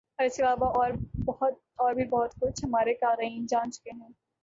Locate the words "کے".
0.35-0.43